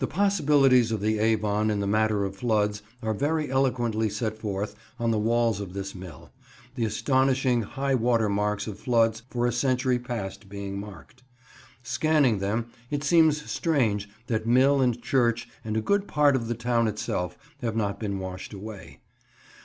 The 0.00 0.08
possibilities 0.08 0.90
of 0.90 1.00
the 1.00 1.20
Avon 1.20 1.70
in 1.70 1.78
the 1.78 1.86
matter 1.86 2.24
of 2.24 2.34
floods 2.34 2.82
are 3.00 3.14
very 3.14 3.48
eloquently 3.48 4.10
set 4.10 4.36
forth 4.36 4.74
on 4.98 5.12
the 5.12 5.20
walls 5.20 5.60
of 5.60 5.72
this 5.72 5.94
mill: 5.94 6.32
the 6.74 6.84
astonishing 6.84 7.62
high 7.62 7.94
water 7.94 8.28
marks 8.28 8.66
of 8.66 8.76
floods 8.76 9.22
for 9.30 9.46
a 9.46 9.52
century 9.52 10.00
past 10.00 10.48
being 10.48 10.80
marked. 10.80 11.22
Scanning 11.84 12.40
them, 12.40 12.66
it 12.90 13.04
seems 13.04 13.48
strange 13.48 14.08
that 14.26 14.48
mill 14.48 14.80
and 14.80 15.00
church 15.00 15.48
and 15.64 15.76
a 15.76 15.80
good 15.80 16.08
part 16.08 16.34
of 16.34 16.48
the 16.48 16.54
town 16.56 16.88
itself 16.88 17.38
have 17.62 17.76
not 17.76 18.00
been 18.00 18.18
washed 18.18 18.52
away. 18.52 18.98